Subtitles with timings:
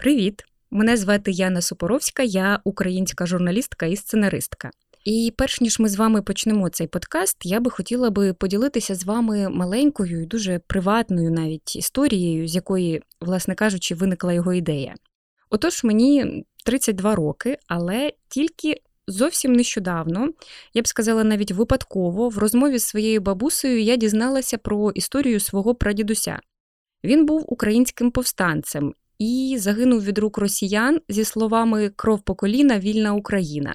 [0.00, 0.44] Привіт!
[0.70, 4.70] Мене звати Яна Супоровська, я українська журналістка і сценаристка.
[5.04, 9.04] І перш ніж ми з вами почнемо цей подкаст, я би хотіла би поділитися з
[9.04, 14.94] вами маленькою і дуже приватною навіть історією, з якої, власне кажучи, виникла його ідея.
[15.50, 20.28] Отож, мені 32 роки, але тільки зовсім нещодавно,
[20.74, 25.74] я б сказала, навіть випадково, в розмові з своєю бабусею я дізналася про історію свого
[25.74, 26.40] прадідуся.
[27.04, 33.12] Він був українським повстанцем і загинув від рук росіян зі словами Кров по коліна, вільна
[33.12, 33.74] Україна.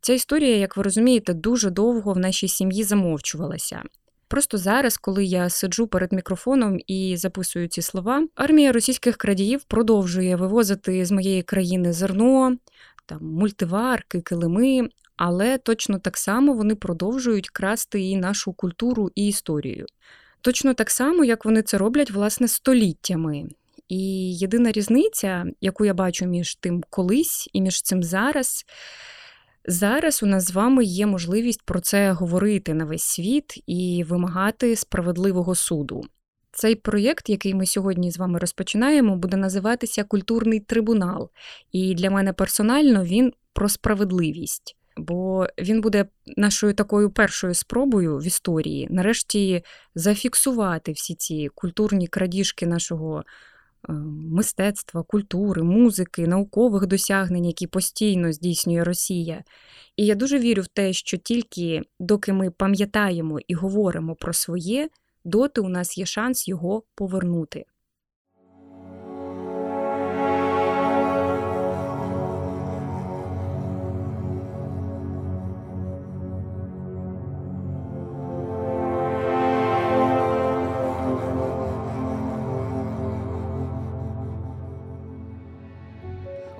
[0.00, 3.82] Ця історія, як ви розумієте, дуже довго в нашій сім'ї замовчувалася.
[4.28, 10.36] Просто зараз, коли я сиджу перед мікрофоном і записую ці слова, армія російських крадіїв продовжує
[10.36, 12.56] вивозити з моєї країни зерно,
[13.06, 19.86] там мультиварки, килими, але точно так само вони продовжують красти і нашу культуру і історію.
[20.40, 23.48] Точно так само, як вони це роблять власне століттями.
[23.88, 28.64] І єдина різниця, яку я бачу між тим колись і між цим зараз.
[29.68, 34.76] Зараз у нас з вами є можливість про це говорити на весь світ і вимагати
[34.76, 36.04] справедливого суду.
[36.52, 41.30] Цей проєкт, який ми сьогодні з вами розпочинаємо, буде називатися Культурний трибунал.
[41.72, 46.06] І для мене персонально він про справедливість, бо він буде
[46.36, 49.62] нашою такою першою спробою в історії нарешті
[49.94, 53.24] зафіксувати всі ці культурні крадіжки нашого
[53.88, 59.44] мистецтва, культури, музики, наукових досягнень, які постійно здійснює Росія.
[59.96, 64.88] І я дуже вірю в те, що тільки доки ми пам'ятаємо і говоримо про своє,
[65.24, 67.64] доти у нас є шанс його повернути.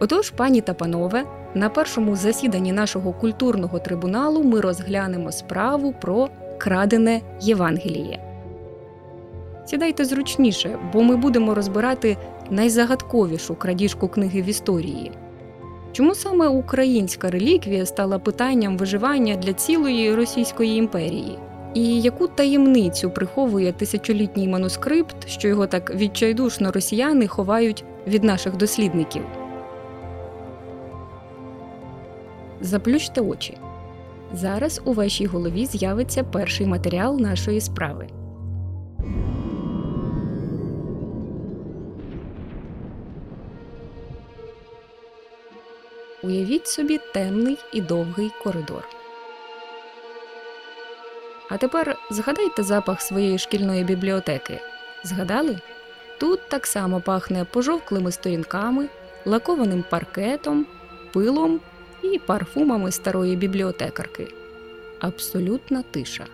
[0.06, 6.28] Отож, пані та панове, на першому засіданні нашого культурного трибуналу ми розглянемо справу про
[6.58, 8.20] крадене Євангеліє.
[9.64, 12.16] Сідайте зручніше, бо ми будемо розбирати
[12.50, 15.12] найзагадковішу крадіжку книги в історії.
[15.92, 21.38] Чому саме українська реліквія стала питанням виживання для цілої Російської імперії?
[21.74, 29.22] І яку таємницю приховує тисячолітній манускрипт, що його так відчайдушно росіяни ховають від наших дослідників?
[32.60, 33.58] Заплющте очі.
[34.32, 38.08] Зараз у вашій голові з'явиться перший матеріал нашої справи.
[46.22, 48.88] Уявіть собі темний і довгий коридор.
[51.50, 54.60] А тепер згадайте запах своєї шкільної бібліотеки.
[55.04, 55.58] Згадали?
[56.18, 58.88] Тут так само пахне пожовклими сторінками,
[59.24, 60.66] лакованим паркетом,
[61.12, 61.60] пилом
[62.14, 64.28] і парфумами старої бібліотекарки.
[65.00, 66.26] Абсолютна тиша.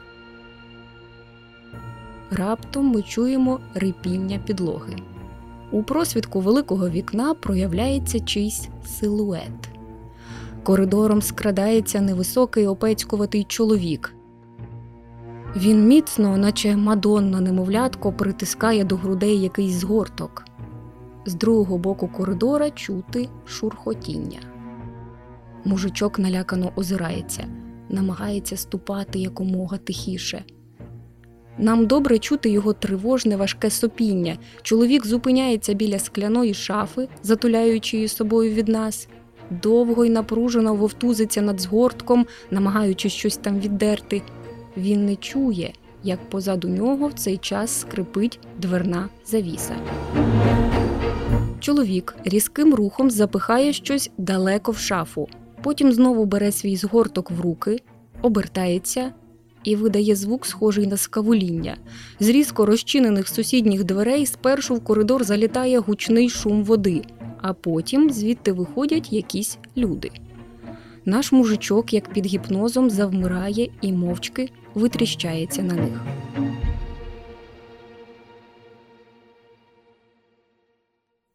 [2.30, 4.96] Раптом ми чуємо рипіння підлоги.
[5.70, 9.68] У просвідку великого вікна проявляється чийсь силует.
[10.62, 14.14] Коридором скрадається невисокий опецькуватий чоловік.
[15.56, 20.44] Він міцно, наче мадонна немовлятко, притискає до грудей якийсь згорток.
[21.26, 24.51] З другого боку коридора чути шурхотіння.
[25.64, 27.46] Мужичок налякано озирається,
[27.88, 30.44] намагається ступати якомога тихіше.
[31.58, 34.38] Нам добре чути його тривожне, важке сопіння.
[34.62, 39.08] Чоловік зупиняється біля скляної шафи, затуляючи її собою від нас,
[39.50, 44.22] довго й напружено вовтузиться над згортком, намагаючись щось там віддерти.
[44.76, 49.74] Він не чує, як позаду нього в цей час скрипить дверна завіса.
[51.60, 55.28] Чоловік різким рухом запихає щось далеко в шафу.
[55.62, 57.80] Потім знову бере свій згорток в руки,
[58.22, 59.12] обертається
[59.64, 61.76] і видає звук, схожий на скавуління.
[62.20, 67.02] З різко розчинених сусідніх дверей спершу в коридор залітає гучний шум води,
[67.40, 70.10] а потім звідти виходять якісь люди.
[71.04, 76.21] Наш мужичок, як під гіпнозом, завмирає і мовчки витріщається на них.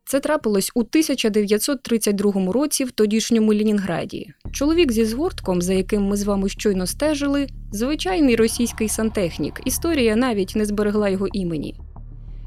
[0.09, 4.33] Це трапилось у 1932 році в тодішньому Ленінграді.
[4.51, 9.61] Чоловік зі згортком, за яким ми з вами щойно стежили, звичайний російський сантехнік.
[9.65, 11.75] Історія навіть не зберегла його імені.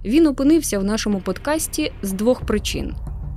[0.05, 2.95] Він опинився в нашому подкасті з двох причин: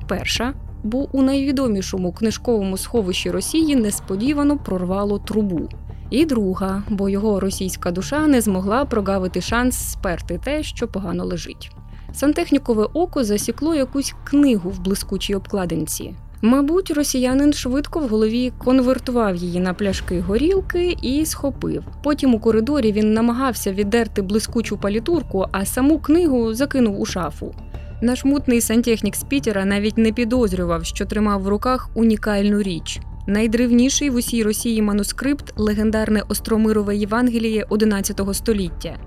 [0.07, 0.53] перша,
[0.83, 5.69] бо у найвідомішому книжковому сховищі Росії несподівано прорвало трубу.
[6.09, 11.71] І друга, бо його російська душа не змогла прогавити шанс сперти те, що погано лежить.
[12.13, 16.13] Сантехнікове око засікло якусь книгу в блискучій обкладинці.
[16.41, 21.83] Мабуть, росіянин швидко в голові конвертував її на пляшки горілки і схопив.
[22.03, 27.55] Потім у коридорі він намагався віддерти блискучу палітурку, а саму книгу закинув у шафу.
[28.01, 32.99] Наш мутний сантехнік з Пітера навіть не підозрював, що тримав в руках унікальну річ.
[33.27, 38.97] Найдревніший в усій Росії манускрипт легендарне Остромирове Євангеліє XI століття.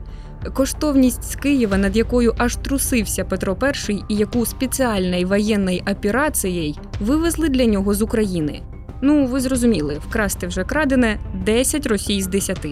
[0.55, 3.57] Коштовність з Києва, над якою аж трусився Петро
[3.89, 8.63] І і яку спеціальною воєнною операцією вивезли для нього з України.
[9.03, 12.67] Ну, ви зрозуміли, вкрасти вже крадене 10 Росій з 10.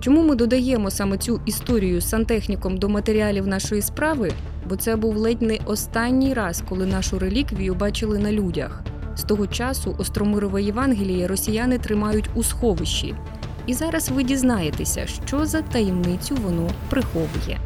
[0.00, 4.32] Чому ми додаємо саме цю історію з сантехніком до матеріалів нашої справи?
[4.68, 8.82] Бо це був ледь не останній раз, коли нашу реліквію бачили на людях.
[9.16, 13.14] З того часу Остромирове Євангеліє росіяни тримають у сховищі.
[13.66, 17.60] І зараз ви дізнаєтеся, що за таємницю воно приховує.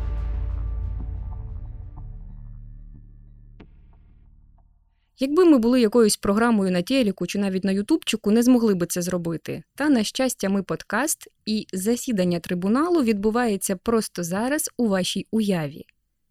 [5.18, 9.02] Якби ми були якоюсь програмою на телеку чи навіть на Ютубчику, не змогли би це
[9.02, 9.62] зробити.
[9.74, 15.84] Та, на щастя, ми подкаст, і засідання трибуналу відбувається просто зараз у вашій уяві.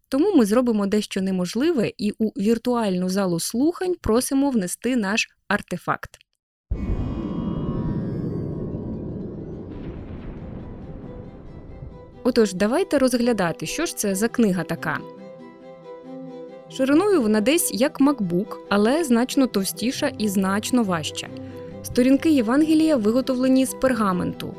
[0.08, 6.25] Тому ми зробимо дещо неможливе і у віртуальну залу слухань просимо внести наш артефакт.
[12.28, 14.98] Отож, давайте розглядати, що ж це за книга така.
[16.70, 21.28] Шириною вона десь як MacBook, але значно товстіша і значно важча.
[21.82, 24.54] Сторінки Євангелія виготовлені з пергаменту.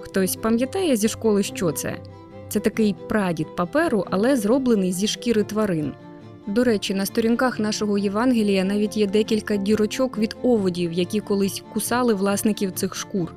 [0.00, 1.96] Хтось пам'ятає зі школи, що це?
[2.48, 5.92] Це такий прадід паперу, але зроблений зі шкіри тварин.
[6.46, 12.14] До речі, на сторінках нашого Євангелія навіть є декілька дірочок від оводів, які колись кусали
[12.14, 13.32] власників цих шкур.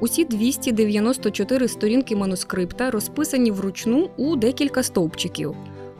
[0.00, 5.54] Усі 294 сторінки манускрипта розписані вручну у декілька стовпчиків.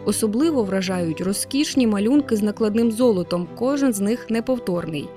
[0.04, 5.08] Особливо вражають розкішні малюнки з накладним золотом, кожен з них неповторний.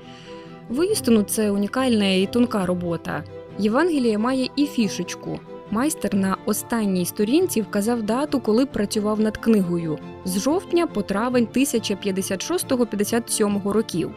[0.69, 3.23] Воістину, це унікальна і тонка робота.
[3.59, 5.39] Євангеліє має і фішечку.
[5.71, 13.71] Майстер на останній сторінці вказав дату, коли працював над книгою з жовтня по травень 1056-57
[13.71, 14.11] років.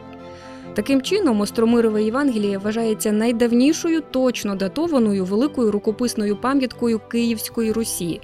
[0.75, 8.21] Таким чином, Остромирове Євангеліє вважається найдавнішою точно датованою великою рукописною пам'яткою Київської Русі.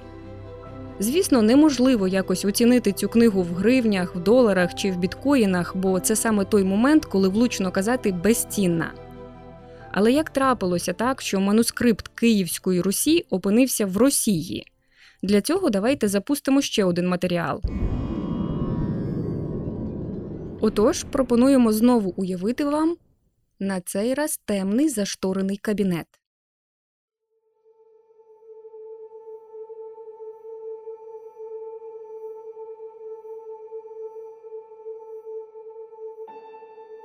[0.99, 6.15] Звісно, неможливо якось оцінити цю книгу в гривнях, в доларах чи в біткоїнах, бо це
[6.15, 8.91] саме той момент, коли влучно казати безцінна.
[9.91, 14.65] Але як трапилося так, що манускрипт Київської Русі опинився в Росії?
[15.23, 17.61] Для цього давайте запустимо ще один матеріал.
[20.61, 22.97] Отож, пропонуємо знову уявити вам
[23.59, 26.07] на цей раз темний зашторений кабінет.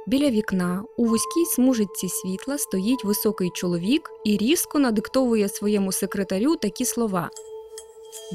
[0.07, 6.85] Біля вікна у вузькій смужиці світла стоїть високий чоловік і різко надиктовує своєму секретарю такі
[6.85, 7.31] слова: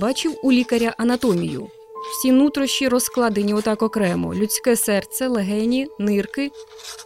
[0.02, 1.70] Бачив у лікаря анатомію.
[2.12, 6.52] Всі нутрощі розкладені отак окремо: людське серце, легені, нирки,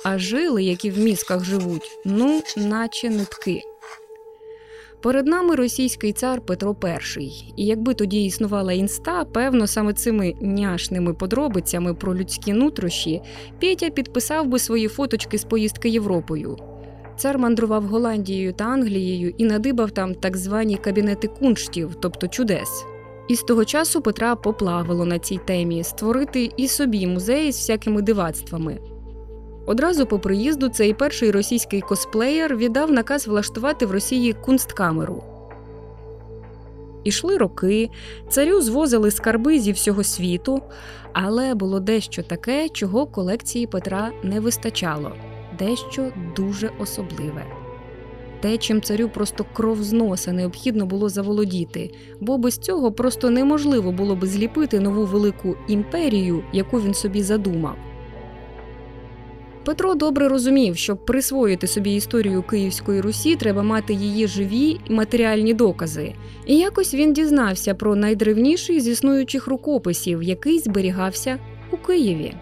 [0.04, 3.62] а жили, які в мізках живуть, ну, наче нитки.
[5.02, 6.76] Перед нами російський цар Петро
[7.20, 7.24] І.
[7.56, 13.22] І якби тоді існувала інста, певно, саме цими няшними подробицями про людські нутрощі
[13.62, 16.58] Петя підписав би свої фоточки з поїздки Європою.
[17.18, 22.86] Цар мандрував Голландією та Англією і надибав там так звані кабінети кунштів, тобто чудес.
[23.28, 28.02] І з того часу Петра поплавило на цій темі створити і собі музей з всякими
[28.02, 28.80] дивацтвами.
[29.66, 35.24] Одразу по приїзду цей перший російський косплеєр віддав наказ влаштувати в Росії кунсткамеру.
[37.04, 37.90] Ішли роки,
[38.30, 40.62] царю звозили скарби зі всього світу,
[41.14, 45.12] але було дещо таке, чого колекції Петра не вистачало
[45.60, 47.63] дещо дуже особливе.
[48.44, 53.92] Те, чим царю просто кров з носа необхідно було заволодіти, бо без цього просто неможливо
[53.92, 57.76] було би зліпити нову велику імперію, яку він собі задумав.
[59.66, 65.54] Петро добре розумів, щоб присвоїти собі історію Київської Русі, треба мати її живі і матеріальні
[65.54, 66.14] докази.
[66.46, 71.40] І якось він дізнався про найдревніший з існуючих рукописів, який зберігався
[71.72, 72.34] у Києві.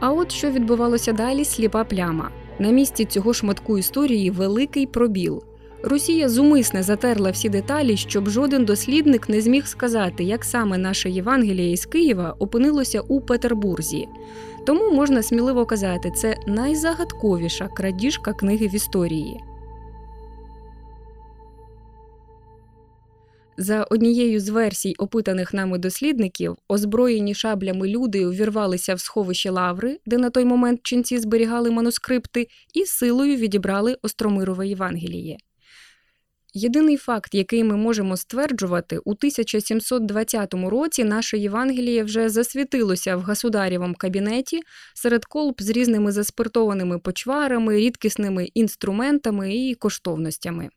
[0.00, 2.30] А от що відбувалося далі, сліпа пляма.
[2.58, 5.42] На місці цього шматку історії великий пробіл.
[5.82, 11.72] Росія зумисне затерла всі деталі, щоб жоден дослідник не зміг сказати, як саме наше Євангеліє
[11.72, 14.08] із Києва опинилося у Петербурзі.
[14.66, 19.40] Тому можна сміливо казати, це найзагадковіша крадіжка книги в історії.
[23.56, 30.18] За однією з версій опитаних нами дослідників, озброєні шаблями люди увірвалися в сховище лаври, де
[30.18, 35.36] на той момент ченці зберігали манускрипти, і силою відібрали Остромирове Євангеліє.
[36.56, 43.94] Єдиний факт, який ми можемо стверджувати, у 1720 році наше Євангеліє вже засвітилося в государєвому
[43.94, 44.60] кабінеті
[44.94, 50.70] серед колб з різними заспиртованими почварами, рідкісними інструментами і коштовностями.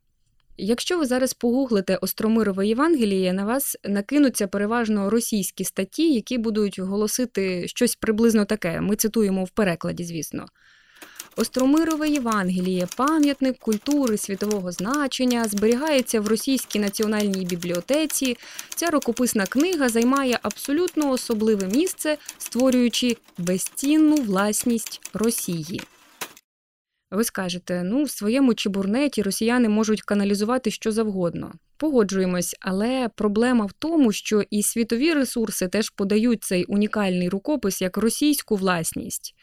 [0.58, 7.68] Якщо ви зараз погуглите Остромирове Євангеліє, на вас накинуться переважно російські статті, які будуть голосити
[7.68, 8.82] щось приблизно таке.
[8.82, 10.46] Ми цитуємо в перекладі, звісно.
[11.36, 18.38] Остромирове Євангеліє, пам'ятник культури світового значення, зберігається в Російській національній бібліотеці.
[18.76, 25.82] Ця рукописна книга займає абсолютно особливе місце, створюючи безцінну власність Росії.
[27.12, 31.54] Ви скажете, ну, в своєму чебурнеті росіяни можуть каналізувати що завгодно.
[31.78, 37.98] Погоджуємось, але проблема в тому, що і світові ресурси теж подають цей унікальний рукопис як
[37.98, 39.36] російську власність.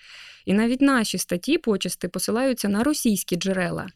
[0.44, 3.86] І навіть наші статті почасти посилаються на російські джерела.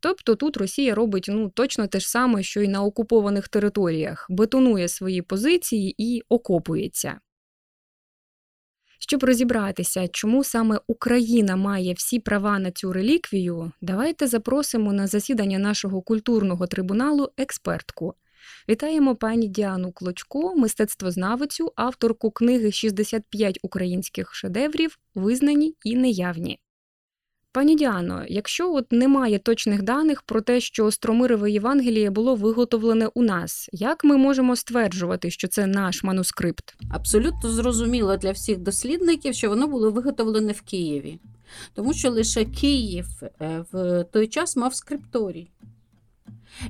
[0.00, 4.88] Тобто тут Росія робить ну, точно те ж саме, що й на окупованих територіях, бетонує
[4.88, 7.20] свої позиції і окопується.
[9.08, 15.58] Щоб розібратися, чому саме Україна має всі права на цю реліквію, давайте запросимо на засідання
[15.58, 18.14] нашого культурного трибуналу експертку.
[18.68, 26.58] Вітаємо пані Діану Клочко, мистецтвознавицю, авторку книги «65 українських шедеврів, визнані і неявні.
[27.54, 33.22] Пані Діано, якщо от немає точних даних про те, що Остромирове Євангеліє було виготовлене у
[33.22, 36.74] нас, як ми можемо стверджувати, що це наш манускрипт?
[36.90, 41.18] Абсолютно зрозуміло для всіх дослідників, що воно було виготовлене в Києві,
[41.74, 45.51] тому що лише Київ е, в той час мав скрипторій.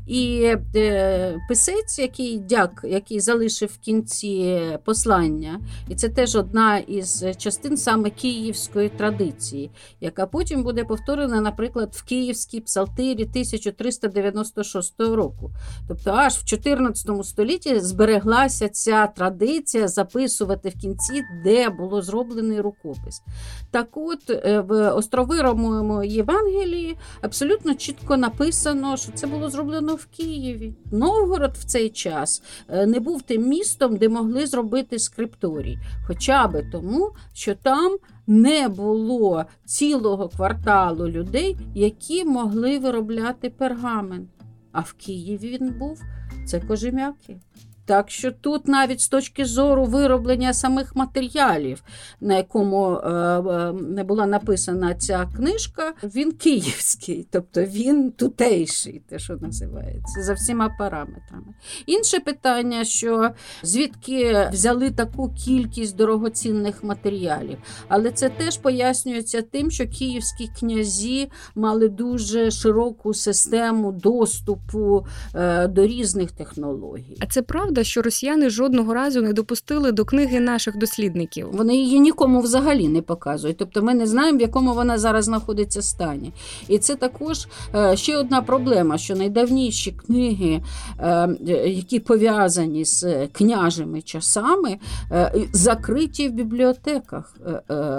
[0.07, 7.25] І е, писець, який дяк, який залишив в кінці послання, і це теж одна із
[7.39, 9.71] частин саме київської традиції,
[10.01, 15.51] яка потім буде повторена, наприклад, в Київській псалтирі 1396 року.
[15.89, 23.23] Тобто, аж в 14 столітті збереглася ця традиція записувати в кінці, де було зроблений рукопис.
[23.71, 30.07] Так от е, в островирому Євангелії абсолютно чітко написано, що це було зроблено зроблено в
[30.07, 30.75] Києві.
[30.93, 35.79] Новгород в цей час е, не був тим містом, де могли зробити скрипторій.
[36.07, 44.29] Хоча би тому, що там не було цілого кварталу людей, які могли виробляти пергамент.
[44.73, 46.01] А в Києві він був
[46.47, 47.37] це кожем'яки.
[47.85, 51.83] Так що тут навіть з точки зору вироблення самих матеріалів,
[52.21, 59.19] на якому е, е, не була написана ця книжка, він київський, тобто він тутейший, те,
[59.19, 61.55] що називається, за всіма параметрами.
[61.87, 63.31] Інше питання, що
[63.63, 67.59] звідки взяли таку кількість дорогоцінних матеріалів,
[67.89, 75.87] але це теж пояснюється тим, що київські князі мали дуже широку систему доступу е, до
[75.87, 77.17] різних технологій.
[77.21, 77.72] А це правда?
[77.73, 81.49] Правда, що росіяни жодного разу не допустили до книги наших дослідників.
[81.53, 83.57] Вони її нікому взагалі не показують.
[83.57, 86.33] Тобто ми не знаємо, в якому вона зараз знаходиться стані.
[86.69, 90.61] І це також е, ще одна проблема: що найдавніші книги,
[91.01, 91.29] е,
[91.67, 94.79] які пов'язані з княжими часами,
[95.13, 97.37] е, закриті в бібліотеках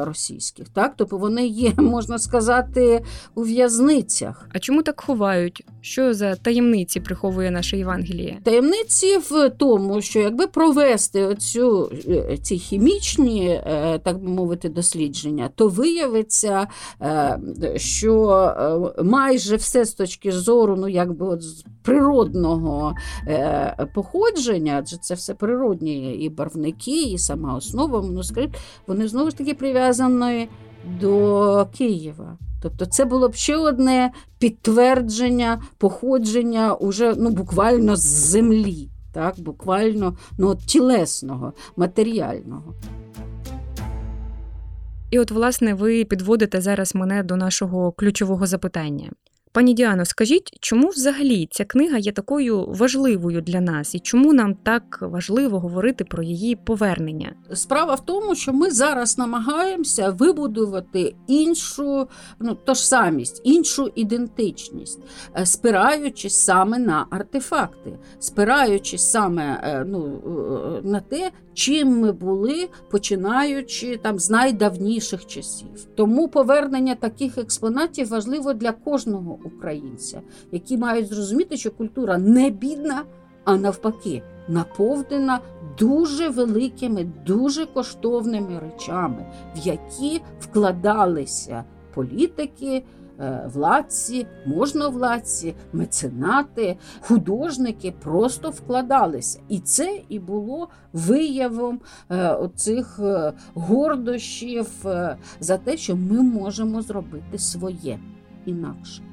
[0.01, 0.70] російських.
[0.70, 0.94] Так?
[0.98, 3.03] Тобто вони є, можна сказати,
[3.36, 4.50] у в'язницях.
[4.53, 5.65] А чому так ховають?
[5.82, 8.39] Що за таємниці приховує наше Євангеліє?
[8.44, 15.50] Таємниці в тому, що якби провести оцю, е, ці хімічні, е, так би мовити, дослідження,
[15.55, 16.67] то виявиться,
[17.01, 17.39] е,
[17.75, 21.41] що майже все з точки зору, ну якби от
[21.84, 22.93] природного
[23.96, 28.55] походження, адже це все природні і барвники, і сама основа манускрипт,
[28.88, 30.48] вони знову ж таки прив'язані
[31.01, 32.38] до Києва.
[32.62, 40.17] Тобто це було б ще одне підтвердження походження уже ну, буквально з землі так, буквально
[40.38, 42.74] ну, тілесного, матеріального.
[45.12, 49.12] І от, власне, ви підводите зараз мене до нашого ключового запитання.
[49.54, 54.56] Пані Діано, скажіть, чому взагалі ця книга є такою важливою для нас, і чому нам
[54.56, 57.34] так важливо говорити про її повернення?
[57.54, 62.08] Справа в тому, що ми зараз намагаємося вибудувати іншу
[62.40, 65.00] ну то ж самість, іншу ідентичність,
[65.38, 72.70] е, спираючись саме на артефакти, спираючись саме е, ну, е, на те, чим ми були,
[72.92, 75.88] починаючи там з найдавніших часів.
[75.96, 80.22] Тому повернення таких експонатів важливо для кожного українця,
[80.52, 83.04] які мають зрозуміти, що культура не бідна,
[83.44, 85.40] а навпаки, наповнена
[85.80, 92.84] дуже великими, дуже коштовними речами, в які вкладалися політики.
[93.20, 99.40] е, Владці, можновладці, меценати, художники просто вкладалися.
[99.50, 104.68] І це і було виявом е, оцих е, гордощів
[105.40, 108.00] за те, що ми можемо зробити своє
[108.46, 109.12] інакше.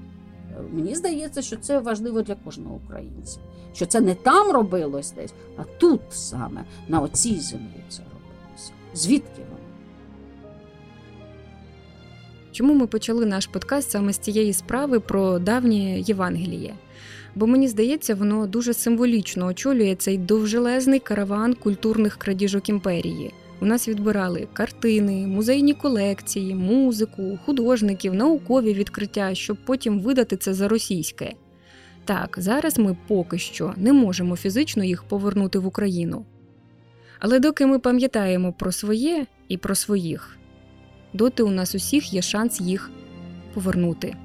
[0.73, 3.39] Мені здається, що це важливо для кожного українця.
[3.75, 8.73] Що це не там робилось десь, а тут саме, на оцій землі це робилося.
[8.95, 9.61] Звідки воно?
[12.53, 16.75] Чому ми почали наш подкаст саме з цієї справи про давнє Євангеліє?
[17.35, 23.33] Бо мені здається, воно дуже символічно очолює цей довжелезний караван культурних крадіжок імперії.
[23.61, 30.69] У нас відбирали картини, музейні колекції, музику, художників, наукові відкриття, щоб потім видати це за
[30.69, 31.33] російське.
[32.05, 36.25] Так, зараз ми поки що не можемо фізично їх повернути в Україну.
[37.19, 40.39] Але доки ми пам'ятаємо про своє і про своїх,
[41.13, 42.91] доти у нас усіх є шанс їх
[43.55, 44.17] повернути.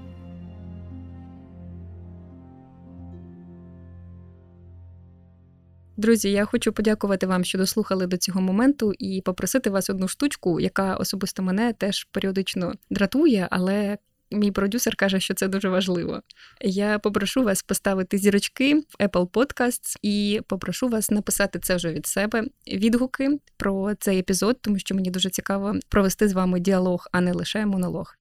[5.98, 10.60] Друзі, я хочу подякувати вам, що дослухали до цього моменту, і попросити вас одну штучку,
[10.60, 13.98] яка особисто мене теж періодично дратує, але
[14.32, 16.22] мій продюсер каже, що це дуже важливо.
[16.62, 22.44] Я попрошу вас поставити зірочки Apple Podcasts і попрошу вас написати це вже від себе
[22.68, 27.34] відгуки про цей епізод, тому що мені дуже цікаво провести з вами діалог, а не
[27.34, 28.16] лише монолог.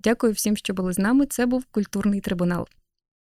[0.00, 1.26] Дякую всім, що були з нами.
[1.26, 2.68] Це був культурний трибунал.